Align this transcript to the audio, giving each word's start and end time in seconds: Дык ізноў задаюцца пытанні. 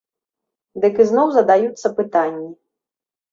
Дык 0.85 0.95
ізноў 1.03 1.27
задаюцца 1.35 1.87
пытанні. 2.01 2.49